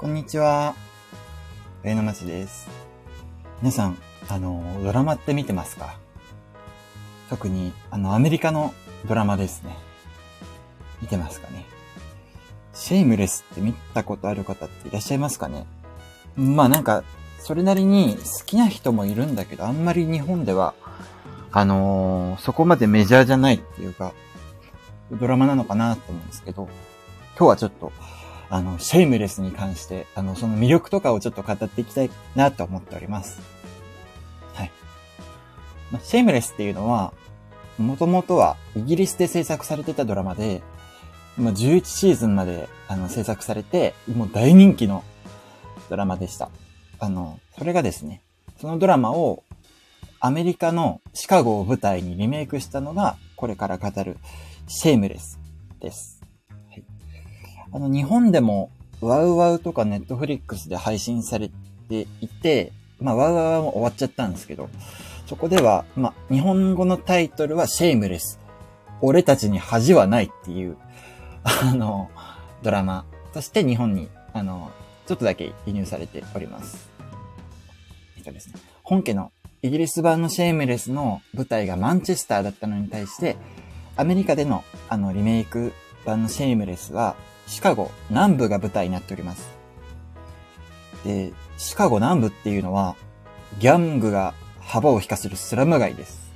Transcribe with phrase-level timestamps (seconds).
[0.00, 0.74] こんにちは。
[1.84, 2.70] 上野町です。
[3.60, 3.98] 皆さん、
[4.30, 5.98] あの、ドラマって見てますか？
[7.28, 8.72] 特に、あの、アメリカの
[9.06, 9.76] ドラマですね。
[11.02, 11.66] 見てますかね？
[12.72, 15.66] シェイムレスって見たことある方っていらっしゃいますかね？
[16.34, 17.04] まあなんか、
[17.38, 20.72] それなりに好きな人もいるんだけど、あんまり日本では、
[21.52, 24.14] あのーそこまでメジャーじゃないっていうか、
[25.12, 26.70] ドラマなのかなと思うんですけど、
[27.36, 27.92] 今日はちょっと、
[28.50, 33.40] あの、シェイムレスに関して、あの、その魅力とかをちょっと語っていきたいなと思っております。
[34.54, 34.70] はい。
[35.92, 37.12] まあシェイムレスっていうのは、
[37.78, 40.62] もともとはイギリスで制作されてたドラマで、
[41.38, 45.04] ま、11シーズンまであの制作されて、もう大人気の
[45.88, 46.50] ドラマでした。
[46.98, 48.20] あの、それがですね、
[48.60, 49.44] そのドラマを
[50.18, 54.18] アメリカのシカゴを舞台にリメイクしたのが、これから語る
[54.68, 55.38] シェイムレス
[55.80, 56.19] です。
[57.72, 61.50] あの、日本でも WOWOWとかネットフリックスで配信され
[61.88, 64.68] ていて、まあ、 WOWOWはも終わっちゃったんですけど、
[65.26, 68.38] そこでは、まあ、日本語のタイトルはシェイムレス。
[69.00, 70.76] 俺たちに恥はないっていう、
[71.44, 72.10] あの、
[72.62, 74.70] ドラマとして日本に、あの、
[75.06, 76.90] ちょっとだけ輸入されております。
[78.18, 79.32] えっとですね、本家の
[79.62, 83.36] イギリス版のシェイムレスの舞台がマンチェスターだったのに対して、
[83.96, 85.72] アメリカでのあのリメイク
[86.04, 89.50] 版のシェイムレスは、シカゴ南部が舞台になっております。
[91.04, 92.96] で、シカゴ南部っていうのは、
[93.58, 96.32] ギャングが幅を引かせるスラム街です。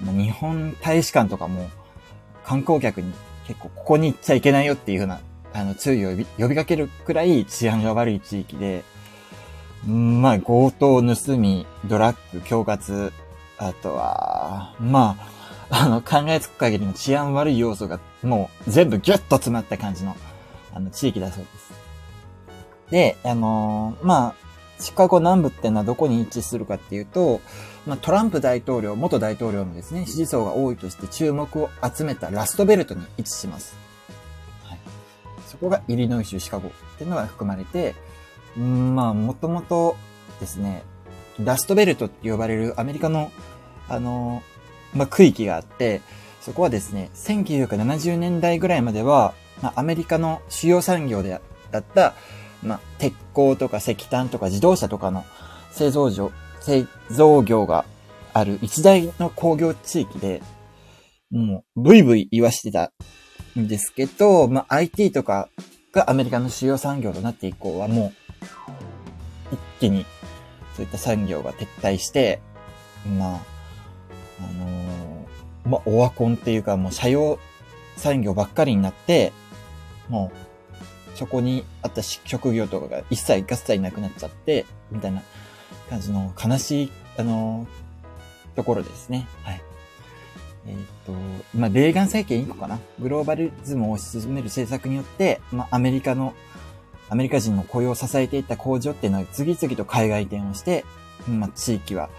[0.00, 1.68] もう日本大使館とかも
[2.44, 3.12] 観光客に
[3.46, 5.20] 結構ここに行っちゃいけないよっていうふうな、
[5.52, 8.84] あの、注意を呼び呼びかけるくらい治安が悪い地域で、
[9.86, 13.12] んまあ、強盗、盗み、ドラッグ、恐喝、
[13.58, 15.16] あとは、ま
[15.70, 20.16] あ、あの、考えつく限りの治安悪い要素がもう全部ギュッと詰まった感じの、
[20.74, 21.72] あの、地域だそうです。
[22.90, 27.40] で、あのーまあ、シカゴ南部ってのはどこに位置するかっていうと、
[27.86, 33.76] まあ、トランプ大統領、元大統領のですね、支持層が多いとして注目を集めたラストベルトに位置します。
[34.64, 34.78] はい。
[35.46, 37.94] そこがイリノイ州シカゴっていうのが含まれて、
[38.58, 39.96] んまあ、もともと
[40.40, 40.82] ですね、
[41.38, 43.30] ラストベルトって呼ばれるアメリカの、
[43.88, 46.00] あのーまあ、区域があって、
[46.40, 51.40] そこはですね、1970年代ぐらいまでは、まあ、アメリカの主要産業で
[51.70, 52.14] だった、
[52.62, 55.24] まあ、鉄鋼とか石炭とか自動車とかの
[55.70, 57.84] 製造業、製造業が
[58.32, 60.42] ある一大の工業地域で、
[61.30, 62.92] もう、ブイブイ言わしてた
[63.58, 65.48] んですけど、まあ、IT とか
[65.92, 68.12] がアメリカの主要産業となって以降はも
[69.52, 70.06] う、一気に
[70.74, 72.40] そういった産業が撤退して、
[73.18, 73.40] まあ、
[74.40, 74.79] あのー
[75.70, 77.38] まあ、オワコンっていうかもう社用
[77.96, 79.32] 産業ばっかりになって、
[80.08, 80.32] も
[81.14, 85.22] う、そこにあった職業とかが一切合切なくなっちゃって、みたいな
[85.88, 87.80] 感じの悲しい、あのー
[88.56, 89.28] ところですね。
[89.44, 89.62] はい。
[90.66, 91.12] えーっと、
[91.56, 92.80] まあ、レーガン政権以降かな？
[92.98, 96.34] グローバリズムを推し進める政策によって、まあ、アメリカの、
[97.08, 100.84] アメリカ人の雇用を支えていった工場っていうのは次々と海外移転をして、
[101.28, 102.10] まあ、地域は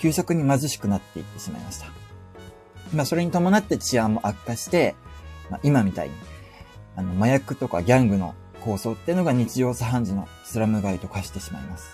[0.00, 1.86] 急速に貧しくなっていってしまいました。
[2.94, 4.94] まあ、それに伴って治安も悪化して、
[5.50, 6.14] まあ、今みたいに、
[6.96, 11.90] あの、麻薬とかギャングの構想っていうのが日常茶飯事のスラム街と化してしまいます。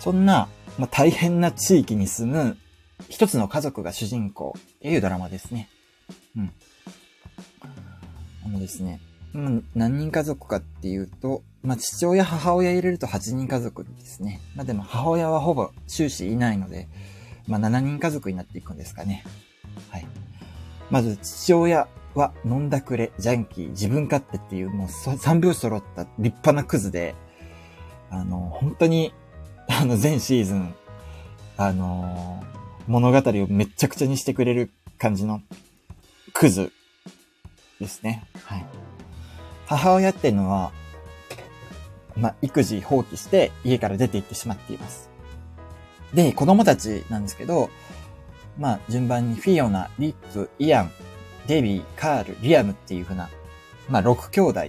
[0.00, 0.48] そんな、
[0.78, 2.56] まあ、大変な地域に住む
[3.08, 5.68] 一つの家族が主人公っていうドラマですね。
[6.36, 6.52] うん。
[8.44, 9.00] あのですね、
[9.34, 14.40] うん、何人家族かっていうと、まあ、父親、母親入れると8人家族ですね。
[14.56, 16.88] まあ、でも母親はほぼ終始いないので、
[17.46, 19.24] まあ、7人家族になっていくんですかね。
[19.90, 20.06] はい。
[20.90, 27.14] まず、父親は飲んだくれ、ジャンキー、自分勝手っていう、もうそ三拍子揃った立派なクズで、
[28.10, 29.12] あの、本当に、
[29.68, 30.74] あの、全シーズン、
[31.56, 32.42] あの
[32.88, 35.42] 物語をめちゃくちゃにしてくれる感じの
[36.32, 36.72] クズ
[37.78, 38.24] ですね。
[38.44, 38.66] はい。
[39.66, 40.72] 母親っていうのは、
[42.16, 45.11] まあ、育児放棄して家から出て行ってしまっています。
[46.14, 47.70] で、子供たちなんですけど、
[48.58, 50.92] まあ、順番にフィオナ、リップ、イアン、
[51.46, 53.30] デビー、カール、リアムっていう風な、
[53.88, 54.60] まあ、6兄弟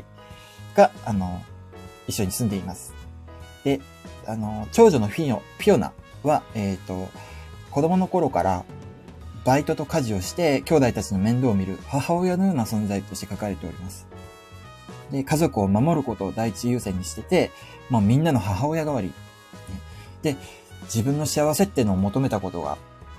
[0.75, 1.41] が、あの、
[2.07, 2.93] 一緒に住んでいます。
[3.63, 3.79] で、
[4.25, 5.91] あの、長女のフィオ、フィオナ
[6.23, 7.09] は、えっ、と、
[7.71, 8.65] 子供の頃から、
[9.45, 14.07] バイトと家事をして、兄弟たちの面倒を見る母親のような存在として書かれております。
[15.11, 17.51] で、家族を守ることを第一優先にしてて、
[17.89, 19.11] まあみんなの母親代わり。
[20.21, 20.37] で、
[20.83, 22.77] 自分の幸せっていうのを求めたことが、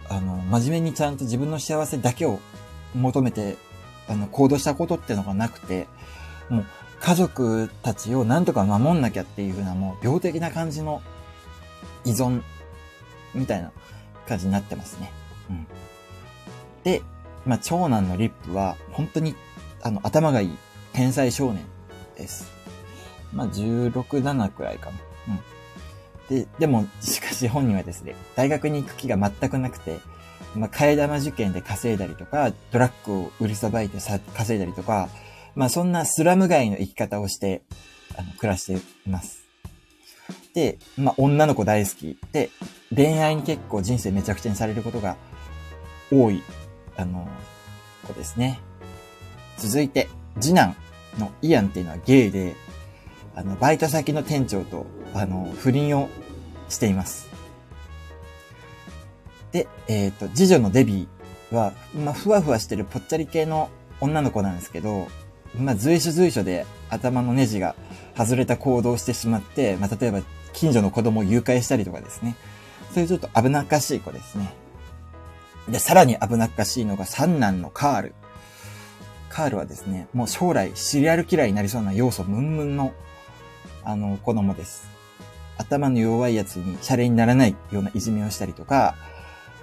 [0.08, 2.40] あの、真面目にちゃんと自分の幸せだけを
[2.94, 3.56] 求めて、
[4.08, 5.86] あの、行動したことっていうのがなくて、
[6.48, 6.66] もう、
[7.00, 11.02] 家族たちをなんとか守んなきゃっていう風なもう病的な感じの
[12.06, 12.40] 依存
[13.34, 13.72] みたいな
[14.26, 15.12] 感じになってますね。
[15.50, 15.66] うん。
[16.82, 17.02] で、
[17.44, 19.34] まあ、長男のリップは本当に
[19.82, 20.56] あの頭がいい
[20.94, 21.66] 天才少年
[22.16, 22.50] です。
[23.34, 24.96] まあ、16、7くらいかな。
[25.28, 25.40] うん。
[26.28, 29.98] で、でも、しかし本人はですね、大学に行く気が全くなくて、
[30.54, 35.08] まあ、替え玉受験で稼いだりとか、ドラッグを売りさばいてさ稼いだりとか、
[35.54, 37.62] まあ、そんなスラム街の生き方をして、
[38.16, 38.74] あの、暮らして
[39.06, 39.44] います。
[40.54, 42.18] で、まあ、女の子大好き。
[42.32, 42.50] で、
[42.94, 45.16] 恋愛に結構人生めちゃくちゃにされることが
[46.12, 46.42] 多い、
[46.96, 47.28] あの、
[48.06, 48.60] 子ですね。
[49.58, 50.08] 続いて、
[50.40, 50.76] 次男
[51.18, 52.54] のイアンっていうのはゲイで、
[53.34, 56.08] あの、バイト先の店長と、あの、不倫を
[56.68, 57.28] しています。
[59.52, 63.70] で、えっ、ー、と、次女のデビーは、まあ、ふわふわしてるぽっちゃり系の
[64.00, 65.08] 女の子なんですけど、
[65.58, 67.76] まあ、随所随所で頭のネジが
[68.16, 70.22] 外れた行動をしてしまって、まあ、例えば
[70.52, 72.36] 近所の子供を誘拐したりとかですね。
[72.92, 74.52] そういうちょっと危なっかしい子ですね。
[75.68, 78.14] で、さらに危なっかしいのが三男のカール。
[79.28, 82.92] カールはですね、もう将来シリアルキラーになりそうな要素ムンムンの、
[83.84, 84.88] あの、子供です。
[85.58, 88.96] 頭の弱いやつにシャレにならないようないじめをしたりとか、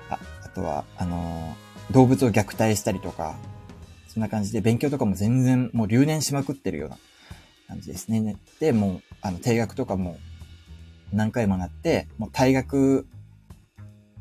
[0.09, 1.55] あ、あとは、あの、
[1.91, 3.35] 動物を虐待したりとか、
[4.07, 6.97] そんな感じで勉強とかも全然もう留年しまくってるような
[7.67, 8.35] 感じですね。
[8.59, 10.17] で、もう、あの、定学とかも
[11.13, 13.05] 何回もなって、もう退学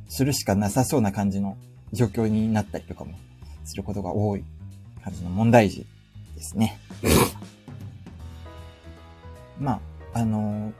[0.08, 1.56] するしかなさそうな感じの
[1.93, 3.14] 状況になったりとかも
[3.64, 4.44] することが多い
[5.05, 5.87] 感じの問題児
[6.35, 6.79] ですね。
[9.58, 9.81] まあ、
[10.12, 10.73] あの、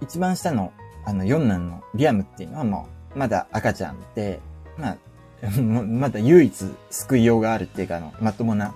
[0.00, 0.72] 一番下の、
[1.04, 4.40] あの、四男のリアムっていうのはもう、まだ赤ちゃんで、
[4.76, 4.96] まあ、
[5.60, 8.74] まだ唯一救いようがあるっていうか、あの、まともな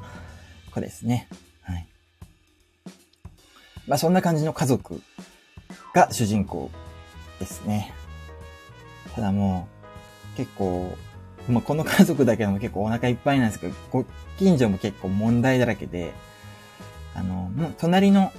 [0.73, 1.29] 子ですね。
[1.63, 1.87] はい。
[3.87, 5.03] まあ、そんな感じの家族
[5.95, 6.71] が主人公
[7.39, 7.93] ですね。
[9.15, 9.69] ただも
[10.35, 10.97] う、結構、
[11.49, 14.05] まあ、この家族だけでも結構お腹いっぱいなんですけど、ご
[14.39, 16.13] 近所も結構問題だらけで、
[17.15, 18.33] あの、もう隣の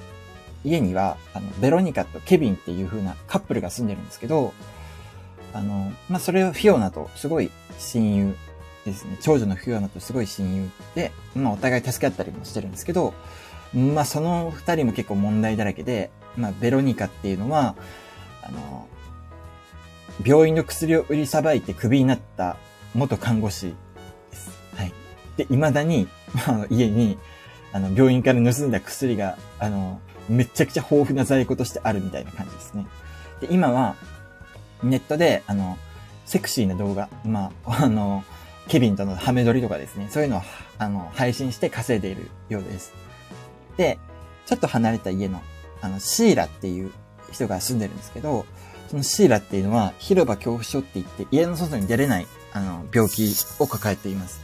[0.63, 4.53] 家には、あの、ベロニカとケビンっていう風なカップルが住んでるんですけど、
[5.53, 8.35] あの、まあ、それをフィオナとすごい親友
[8.85, 9.17] ですね。
[9.21, 13.13] 長女のフィオナとすごい親友で、まあ、お互い助け合ったりもしてるんですけど、
[13.73, 17.75] まあ、その二人も結構問題だらけで、まあ、ベロニカっていうのは、
[18.43, 18.87] あの、
[20.23, 22.57] 病院の薬を売りさばいてクビになった
[22.93, 23.73] 元看護師
[24.29, 24.51] です。
[24.75, 24.93] はい。
[25.37, 26.07] で、未だに、
[26.47, 27.17] まあ、家に、
[27.73, 29.99] あの、病院から盗んだ薬が、あの、
[30.29, 32.85] めちゃくちゃ豊富な在庫としてあるみたいな感じですね。
[33.41, 33.95] で、今は、
[34.83, 35.77] ネットで、あの、
[36.25, 38.23] セクシーな動画、まあ、 あの、
[38.67, 40.41] ケビンとのハメ撮りとかですね、そういうのを、
[40.77, 42.93] あの、配信して稼いでいるようです。
[43.77, 43.97] で、
[44.45, 45.41] ちょっと離れた家の、
[45.81, 46.91] あの、シーラっていう
[47.31, 48.45] 人が住んでるんですけど、
[48.89, 54.41] そのシーラっていうのは、広場恐怖症って言って、家の外に出れない、あの、病気を抱えています。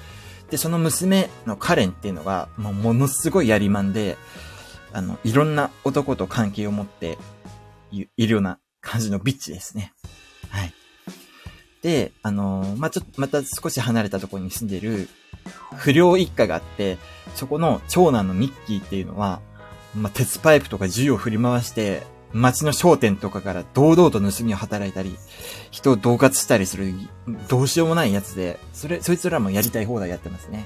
[0.49, 4.17] で、その娘のカレンっていうのが、もうものすごいやりまんで、
[4.97, 7.19] あの、いろんな男と関係を持って
[7.91, 9.93] いるような感じのビッチですね。
[10.49, 10.73] はい。
[11.83, 15.07] で、あのー、まあ、ちょっと、また少し離れたところに住んでる
[15.75, 16.97] 不良一家があって、
[17.35, 19.39] そこの長男のミッキーっていうのは、
[19.95, 22.01] まあ、鉄パイプとか銃を振り回して、
[22.33, 25.15] 街の商店とかから堂々と盗みを働いたり、
[25.69, 26.91] 人を恫喝したりする、
[27.47, 30.65] どうしようもないやつで、それ、そいつらもやりたい放題やってますね。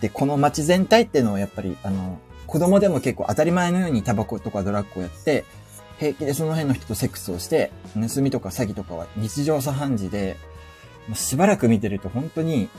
[0.00, 5.44] で、この街全体っていうのはやっぱり、あの、子供でも結構当たり前のようにタバコとかドラッグをやって、
[5.98, 10.36] 平気でその辺の人とセックスをして、盗みとか詐欺とかは日常茶飯事で、
[11.14, 12.70] しばらく見てると本当に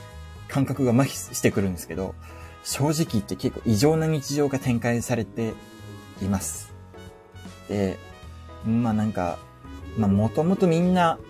[0.48, 2.16] 感覚が麻痺してくるんですけど、
[2.64, 5.54] 正直言って結構異常な日常が展開されて
[6.20, 6.72] います。
[7.68, 7.96] で、
[8.66, 9.38] まあなんか、
[9.96, 11.20] まあもともとみんな、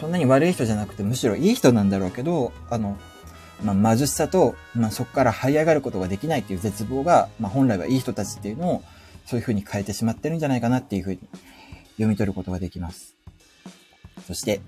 [0.00, 2.96] そんなに悪い人じゃなくてむしろいい人なんだろうけど、あの、
[3.62, 8.82] まあ貧しさと、まあそこから這い上がることができないっていう絶望が、まあ本来はいい人たちっていうのを、
[9.26, 11.20] そういう風に変えてしまってるんじゃないかなっていう風に
[11.92, 13.14] 読み取ることができます。
[14.26, 14.60] そして、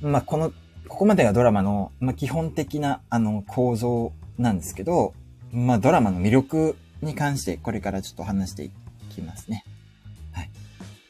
[0.00, 0.52] まあ、この、
[0.88, 5.14] ここまでがドラマの、まあ、基本的な、あの、構造なんですけど、
[5.52, 8.70] まあ、ドラマの魅力に関して、これからちょっと話してい
[9.14, 9.64] きますね。
[10.32, 10.50] はい。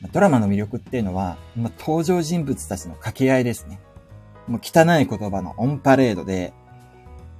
[0.01, 3.81] まドラマの魅力っていうのは、まあ、登場人物たちの掛け合いですね。
[4.47, 6.53] もう汚い言葉のオンパレードで、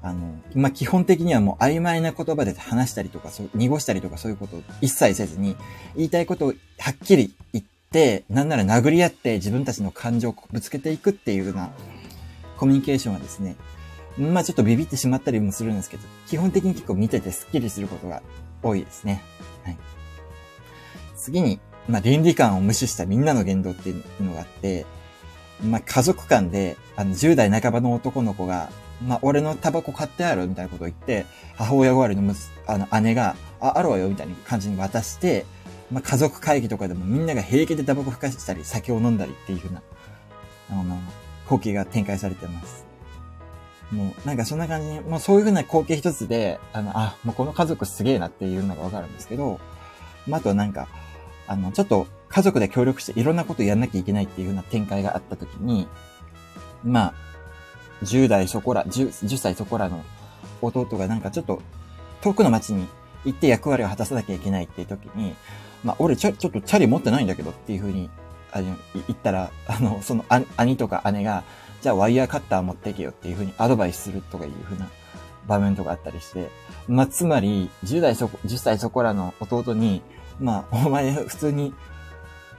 [0.03, 5.57] あの、まあ、基本的にはもう曖昧な言葉で話したりとか、そう、濁したりとかそういうことを一切せずに、
[5.97, 11.71] 言いたいことをはっきり言って、なんなら殴り合って自分たちの感情をぶつけていくっていうような
[12.57, 13.57] コミュニケーションはですね、
[14.19, 18.23] まあちょっとビビってしまったりもするんですけど、基本的に結構見ててスッキリすることが
[18.63, 19.23] 多いですね。
[19.65, 19.79] はい。
[21.17, 24.87] 次に、まあ、倫理観を無視したみんなの言動っていうのがあって、
[25.63, 28.71] まあ、家族間で、あの、10代半ばの男の子が、
[29.03, 31.27] まあ、俺のタバコ買ってあるみたいなことを言って、
[31.57, 32.35] 母親代わりのむ、
[32.67, 35.47] あの、姉が、あ、あるわよみたいな感じに渡して、
[35.91, 39.83] まあ、家族会議とかでもみんなが平気でタバコ吹かしてたり、酒を飲んだりっていうふうな、
[40.71, 40.99] あの、
[41.45, 42.85] 光景が展開されてます。
[43.91, 49.59] もう、なんかそんな感じに、もうそういうふうな光景一つで、あの、あ、もうこの家族すげえなっていうのがわかるんですけど、
[50.29, 50.89] まあ、あとはなんか、
[51.49, 55.89] あの、ちょっと家族で協力していろんなことやんなきゃいけないっていうふうな展開があった時に、
[56.85, 57.15] まあ、
[58.03, 60.03] 10代そこら、10, 10歳そこらの
[60.63, 61.63] 弟がなんかちょっと
[62.21, 62.87] 遠くの町に
[63.25, 65.35] 行って役割を果たさなきゃいけないっていう時に、
[65.85, 68.11] まあ、俺ちょ、ちょっとチャリ持ってないんだけどっていうふうに、
[68.53, 70.25] あの、言ったら、あの、その
[70.57, 71.45] 兄とか姉が、
[71.81, 74.89] じゃあワイヤーカッター持ってけよっていうふうにアドバイスするとかいうふうな
[75.47, 76.51] 場面とかあったりして、
[76.89, 80.03] まあ、つまり、10代そこ、10歳そこらの弟に、
[80.39, 81.75] まあ、お前普通に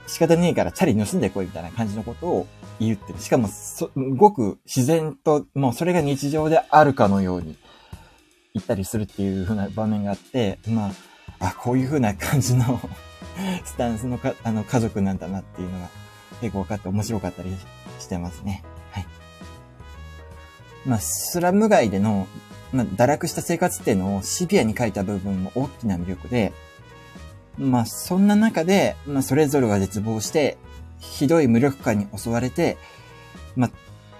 [0.06, 2.46] 仕方ねえからチャリ盗んでこいみたいな感じのことを
[2.78, 3.18] 言ってる。
[3.18, 7.56] しかも、すごく自然と、もうそれが日常であるかのように
[8.54, 12.80] 言ったりするっていう風な場面があって、まあ、あ、こういう風な感じの
[13.64, 15.88] スタンスのか、あの、家族なんだなっていうのが
[16.40, 17.50] 結構分かって面白かったり
[17.98, 18.62] してますね。
[18.90, 19.06] はい。
[20.86, 22.26] まあ、スラム街での、
[22.72, 26.52] まあ、堕落した生活っていうのをシビアに書いた部分も大きな魅力で、
[27.62, 30.58] まあ、そんな中で、まあ、それぞれが絶望して、
[30.98, 32.76] ひどい無力感に襲われて、
[33.56, 33.70] まあ、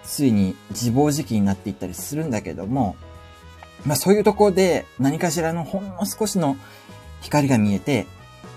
[0.04, 2.96] ついに自暴自棄になっていったりするんだけども、
[3.84, 6.56] まあ、そういうところで何かしらのほんの少しの
[7.20, 8.06] 光が見えて、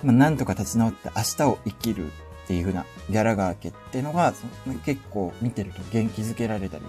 [0.03, 4.33] まあ、なんとか立ち直って明日を生きるっていう風なギャラガー家っていうのが、
[4.85, 6.83] 結構見てると元気づけられたり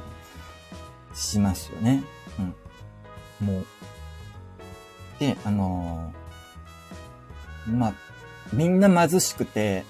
[1.15, 2.05] しますよね。
[3.41, 3.47] うん。
[3.47, 3.67] もう。
[5.19, 6.26] で、あのー、
[7.67, 7.95] まあ、
[8.53, 9.85] みんな貧しくて、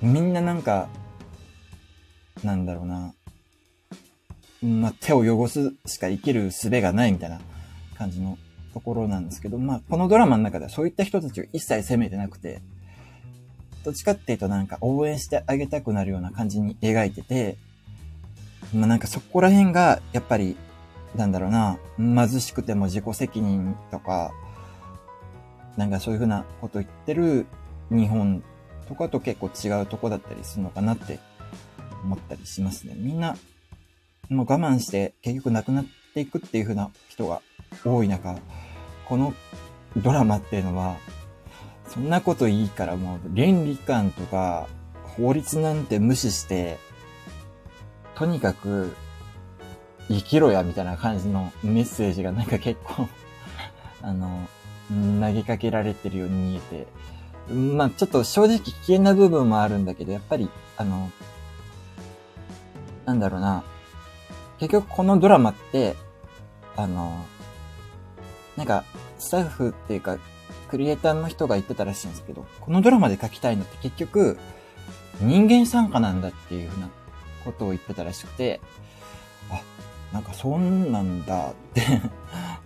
[0.00, 0.88] みんななんか、
[2.42, 3.14] なんだろうな。
[4.62, 7.40] まあ、手を汚すしか生きる術がないみたいな
[7.98, 8.38] 感じの
[8.72, 12.62] ところなんですけど、まあ、このドラマの中ではそういった人たちを一切責めてなくて、
[13.84, 17.56] どっちかっていうとなんか応援してあげたくなるような感じに描いてて、
[18.72, 20.56] まあなんかそこら辺がやっぱり、
[21.16, 24.32] なんだろうな、貧しくても自己責任とか、
[25.76, 27.46] なんかそういうふうなこと言ってる
[27.90, 28.42] 日本
[28.88, 31.18] とかと結構違うとこだったりするのかなって
[32.02, 32.94] 思ったりしますね。
[32.96, 33.36] みんな、
[34.28, 37.40] もう我慢して結局亡くなっていくっていうふうな人が
[37.84, 38.36] 多い中、
[39.06, 39.34] この
[39.96, 40.96] ドラマっていうのは、
[41.88, 44.66] そんなこといいからもう倫理観とか
[45.16, 46.78] 法律なんて無視して、
[48.14, 48.94] とにかく
[50.08, 53.08] 生きろやみたいな感じのメッセージがなんか結構
[54.02, 54.48] あの、
[55.20, 56.86] 投げかけられてるように見えて、
[57.52, 61.10] まあちょっと正直危険な部分もあるんだけど、やっぱり、あの、
[63.04, 63.64] なんだろうな、
[64.58, 65.96] 結局このドラマって、
[66.76, 67.24] あの、
[68.56, 68.84] なんか、
[69.18, 70.18] スタッフっていうか、
[70.68, 74.38] クリエイターの人が言ってたらしいんですけど、このドラマで書きたいのって結局、
[75.20, 76.88] 人間参加なんだっていうふうな
[77.44, 78.60] ことを言ってたらしくて、
[79.50, 79.60] あ、
[80.12, 81.82] なんかそんなんだって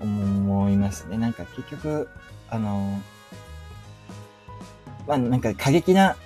[0.00, 1.16] 思いますね。
[1.16, 2.08] なんか結局、
[2.50, 3.00] あの、
[5.06, 6.16] まあなんか過激な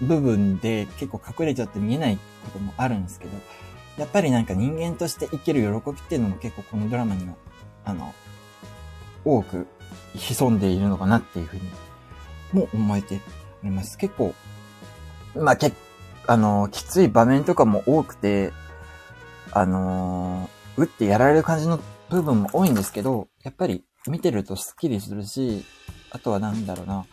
[0.00, 3.32] 部分で結構隠れちゃって見えないこともあるんですけど、
[3.98, 7.34] やっぱりなんか人間として生きる喜びっていうのも結構このドラマには、
[7.84, 8.14] あの、
[9.24, 9.66] 多く
[10.14, 11.62] 潜んでいるのかなっていうふうに
[12.52, 13.20] も思えて
[13.62, 13.98] おります。
[13.98, 14.34] 結構、
[15.34, 15.72] まあ、け、
[16.26, 18.52] あの、きつい場面とかも多くて、
[19.50, 21.80] あの、打ってやられる感じの
[22.10, 25.64] 部分も多いんですけど、やっぱり見てるとスッキリするし、
[26.10, 27.04] あとはなんだろうな、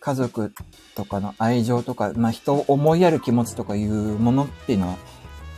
[0.00, 0.52] 家族
[0.94, 4.96] とかの愛情とか、まあ人を思いやる気持ちとかいうものっていうのは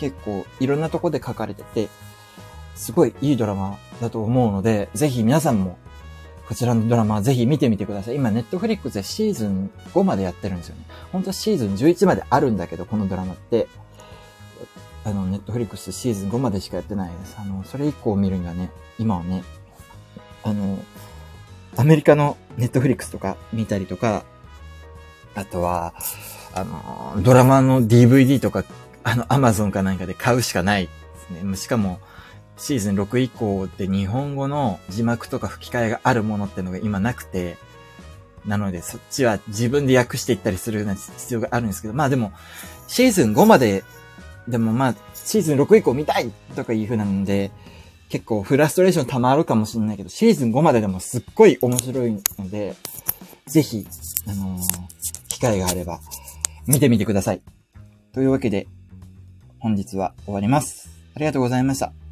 [0.01, 1.89] 結構いろんなとこで書かれてて、
[2.75, 5.79] すごいいいドラマだと思うので、ぜひ皆さんも
[6.49, 8.17] こちらのドラマぜひ見てみてください。
[8.17, 10.85] 今、ネットフリックスでシーズン5までやってるんですよね。
[11.11, 13.67] 本当はシーズン11まであるんだけど、このドラマって、
[15.05, 17.37] あの、ネットフリックスシーズン5までしかやってないです。
[17.39, 19.45] あの、それ以降見るにはね、今はね、
[20.43, 20.79] あの、
[21.77, 24.25] アメリカのネットフリックスとか見たりとか、
[25.35, 25.95] あとは、
[26.55, 28.65] あの、ドラマの DVD とか、
[29.03, 30.91] あの、アマゾンかなんかで買うしかないで
[31.39, 31.57] すね。
[31.57, 32.01] しかも、
[32.57, 37.57] シーズン6以降で日本語の字幕とか吹き替えがあるものってのが今なくて、
[38.47, 42.33] なのでそっちは自分で訳していったりするような必要があるんですけど、まあでも、
[42.87, 43.83] シーズン5まで、
[44.49, 47.51] でもまあ、シーズン6以降見たいとかいう風なので、
[48.09, 52.75] 結構フラストレーション溜まるかもしれないけど、シーズン5まででもすっごい面白いので、
[53.47, 53.87] ぜひ、
[54.29, 54.61] あのー、
[55.29, 56.01] 機会があれば、
[56.67, 57.43] 見てみてください。
[58.13, 58.67] というわけで、
[59.59, 60.91] 本日は終わります。
[61.15, 62.04] ありがとうございました。